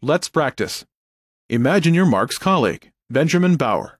Let's 0.00 0.28
practice. 0.28 0.84
Imagine 1.48 1.92
you're 1.92 2.06
Mark's 2.06 2.38
colleague, 2.38 2.92
Benjamin 3.10 3.56
Bauer. 3.56 3.98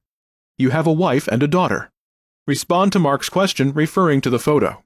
You 0.57 0.71
have 0.71 0.87
a 0.87 0.93
wife 0.93 1.27
and 1.27 1.43
a 1.43 1.49
daughter. 1.49 1.91
Respond 2.47 2.93
to 2.93 3.01
Mark's 3.01 3.29
question 3.29 3.73
referring 3.73 4.21
to 4.21 4.31
the 4.31 4.39
photo. 4.39 4.84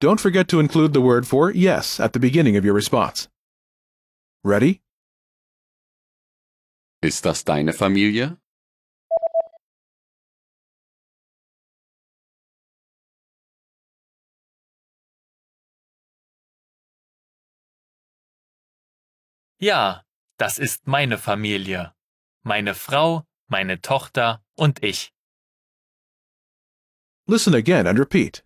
Don't 0.00 0.20
forget 0.20 0.46
to 0.48 0.60
include 0.60 0.92
the 0.92 1.00
word 1.00 1.26
for 1.26 1.50
yes 1.50 1.98
at 1.98 2.12
the 2.12 2.20
beginning 2.20 2.56
of 2.56 2.64
your 2.64 2.72
response. 2.72 3.26
Ready? 4.44 4.80
Ist 7.02 7.24
das 7.24 7.42
deine 7.42 7.72
Familie? 7.72 8.36
Ja, 19.58 20.03
das 20.36 20.58
ist 20.58 20.86
meine 20.86 21.18
Familie. 21.18 21.94
Meine 22.42 22.74
Frau, 22.74 23.24
meine 23.46 23.80
Tochter 23.80 24.44
und 24.56 24.82
ich. 24.82 25.12
Listen 27.26 27.54
again 27.54 27.86
and 27.86 27.98
repeat. 27.98 28.44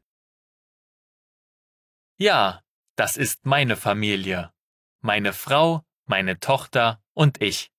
Ja, 2.19 2.63
das 2.97 3.17
ist 3.17 3.45
meine 3.47 3.77
Familie. 3.77 4.53
Meine 5.01 5.33
Frau, 5.33 5.85
meine 6.05 6.39
Tochter 6.41 7.03
und 7.15 7.41
ich. 7.41 7.73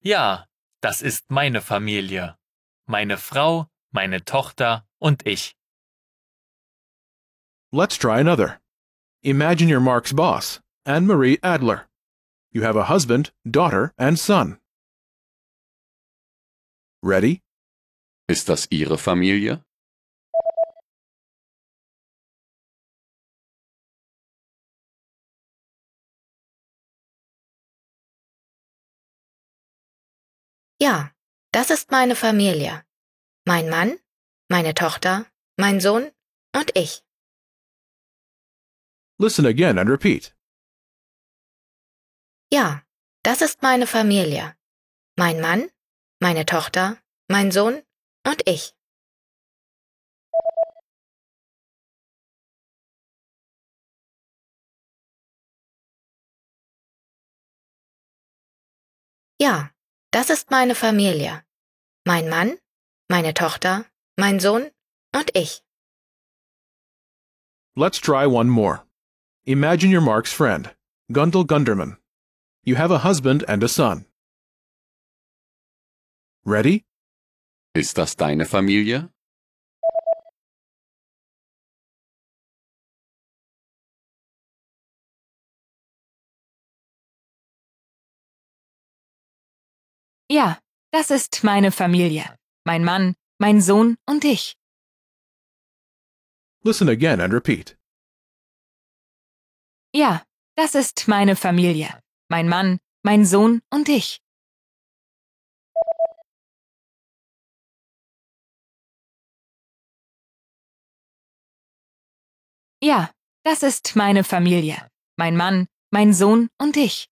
Ja, 0.00 0.46
das 0.80 1.02
ist 1.02 1.30
meine 1.30 1.60
Familie. 1.60 2.38
Meine 2.86 3.18
Frau, 3.18 3.68
meine 3.90 4.24
Tochter 4.24 4.86
und 4.98 5.26
ich. 5.26 5.54
Let's 7.72 7.98
try 7.98 8.20
another. 8.20 8.60
Imagine 9.22 9.68
you're 9.68 9.80
Mark's 9.80 10.12
boss, 10.12 10.60
Anne 10.86 11.06
Marie 11.06 11.38
Adler. 11.42 11.86
You 12.52 12.62
have 12.62 12.76
a 12.76 12.84
husband, 12.84 13.30
daughter, 13.44 13.92
and 13.98 14.18
son. 14.18 14.58
Ready? 17.02 17.42
Ist 18.28 18.48
das 18.48 18.66
Ihre 18.70 18.98
Familie? 18.98 19.62
Ja, 30.80 31.12
das 31.52 31.70
ist 31.70 31.90
meine 31.90 32.14
Familie. 32.14 32.87
Mein 33.48 33.70
Mann, 33.70 33.98
meine 34.50 34.74
Tochter, 34.74 35.24
mein 35.56 35.80
Sohn 35.80 36.12
und 36.54 36.70
ich. 36.76 37.02
Listen 39.18 39.46
again 39.46 39.78
and 39.78 39.88
repeat. 39.88 40.36
Ja, 42.52 42.82
das 43.22 43.40
ist 43.40 43.62
meine 43.62 43.86
Familie. 43.86 44.54
Mein 45.16 45.40
Mann, 45.40 45.70
meine 46.20 46.44
Tochter, 46.44 46.98
mein 47.26 47.50
Sohn 47.50 47.82
und 48.26 48.46
ich. 48.46 48.74
Ja, 59.40 59.70
das 60.10 60.28
ist 60.28 60.50
meine 60.50 60.74
Familie. 60.74 61.46
Mein 62.04 62.28
Mann, 62.28 62.58
meine 63.08 63.32
Tochter, 63.32 63.86
mein 64.16 64.38
Sohn 64.38 64.70
und 65.14 65.30
ich. 65.34 65.62
Let's 67.74 67.98
try 68.00 68.26
one 68.26 68.50
more. 68.50 68.82
Imagine 69.46 69.90
you're 69.90 70.02
Mark's 70.02 70.32
friend, 70.32 70.74
Gundel 71.10 71.44
Gunderman. 71.44 71.96
You 72.64 72.76
have 72.76 72.90
a 72.90 72.98
husband 72.98 73.44
and 73.48 73.62
a 73.62 73.68
son. 73.68 74.04
Ready? 76.44 76.84
Ist 77.74 77.96
das 77.96 78.16
deine 78.16 78.44
Familie? 78.44 79.10
Ja, 90.30 90.58
das 90.92 91.10
ist 91.10 91.42
meine 91.42 91.70
Familie. 91.72 92.37
Mein 92.68 92.84
Mann, 92.84 93.14
mein 93.38 93.62
Sohn 93.62 93.96
und 94.04 94.26
ich. 94.26 94.54
Listen 96.62 96.90
again 96.90 97.18
and 97.18 97.32
repeat. 97.32 97.78
Ja, 99.94 100.22
das 100.54 100.74
ist 100.74 101.08
meine 101.08 101.34
Familie. 101.34 101.88
Mein 102.28 102.46
Mann, 102.46 102.78
mein 103.02 103.24
Sohn 103.24 103.62
und 103.70 103.88
ich. 103.88 104.20
Ja, 112.82 113.10
das 113.44 113.62
ist 113.62 113.96
meine 113.96 114.24
Familie. 114.24 114.76
Mein 115.16 115.38
Mann, 115.38 115.68
mein 115.90 116.12
Sohn 116.12 116.50
und 116.58 116.76
ich. 116.76 117.08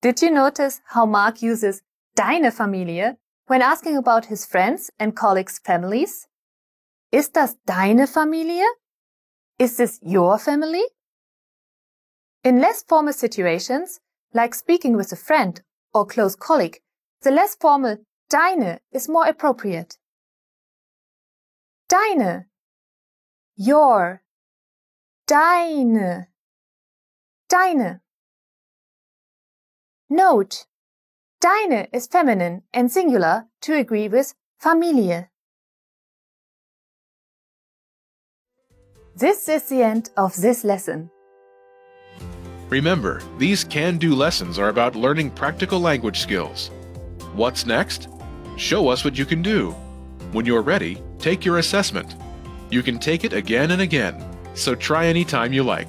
Did 0.00 0.22
you 0.22 0.30
notice 0.30 0.80
how 0.86 1.06
Mark 1.06 1.42
uses 1.42 1.82
deine 2.14 2.52
Familie 2.52 3.16
when 3.48 3.62
asking 3.62 3.96
about 3.96 4.26
his 4.26 4.46
friends 4.46 4.92
and 4.98 5.16
colleagues' 5.16 5.58
families? 5.58 6.28
Ist 7.10 7.34
das 7.34 7.56
deine 7.66 8.06
Familie? 8.06 8.64
Is 9.58 9.76
this 9.76 9.98
your 10.00 10.38
family? 10.38 10.84
In 12.44 12.60
less 12.60 12.84
formal 12.84 13.12
situations, 13.12 13.98
like 14.32 14.54
speaking 14.54 14.96
with 14.96 15.10
a 15.10 15.16
friend 15.16 15.62
or 15.92 16.06
close 16.06 16.36
colleague, 16.36 16.78
the 17.22 17.32
less 17.32 17.56
formal 17.56 17.96
deine 18.30 18.78
is 18.92 19.08
more 19.08 19.26
appropriate. 19.26 19.98
Deine. 21.88 22.46
Your. 23.56 24.22
Deine. 25.26 26.28
Deine. 27.48 28.00
Note. 30.10 30.64
Deine 31.38 31.86
is 31.92 32.06
feminine 32.06 32.62
and 32.72 32.90
singular 32.90 33.44
to 33.60 33.74
agree 33.74 34.08
with 34.08 34.34
Familie. 34.58 35.28
This 39.14 39.50
is 39.50 39.64
the 39.64 39.82
end 39.82 40.08
of 40.16 40.34
this 40.36 40.64
lesson. 40.64 41.10
Remember, 42.70 43.20
these 43.36 43.64
can 43.64 43.98
do 43.98 44.14
lessons 44.14 44.58
are 44.58 44.70
about 44.70 44.96
learning 44.96 45.30
practical 45.32 45.78
language 45.78 46.20
skills. 46.20 46.70
What's 47.34 47.66
next? 47.66 48.08
Show 48.56 48.88
us 48.88 49.04
what 49.04 49.18
you 49.18 49.26
can 49.26 49.42
do. 49.42 49.72
When 50.32 50.46
you're 50.46 50.62
ready, 50.62 51.02
take 51.18 51.44
your 51.44 51.58
assessment. 51.58 52.16
You 52.70 52.82
can 52.82 52.98
take 52.98 53.24
it 53.24 53.34
again 53.34 53.72
and 53.72 53.82
again, 53.82 54.24
so 54.54 54.74
try 54.74 55.06
any 55.06 55.24
time 55.26 55.52
you 55.52 55.64
like. 55.64 55.88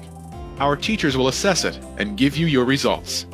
Our 0.58 0.76
teachers 0.76 1.16
will 1.16 1.28
assess 1.28 1.64
it 1.64 1.78
and 1.96 2.18
give 2.18 2.36
you 2.36 2.46
your 2.46 2.66
results. 2.66 3.24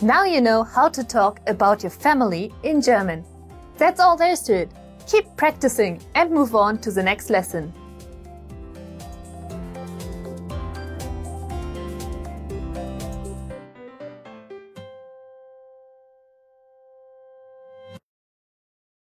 Now 0.00 0.22
you 0.22 0.40
know 0.40 0.62
how 0.62 0.88
to 0.90 1.02
talk 1.02 1.40
about 1.48 1.82
your 1.82 1.90
family 1.90 2.54
in 2.62 2.80
German. 2.80 3.24
That's 3.78 3.98
all 3.98 4.16
there 4.16 4.30
is 4.30 4.42
to 4.42 4.54
it. 4.54 4.70
Keep 5.08 5.36
practicing 5.36 6.00
and 6.14 6.30
move 6.30 6.54
on 6.54 6.78
to 6.82 6.92
the 6.92 7.02
next 7.02 7.30
lesson. 7.30 7.72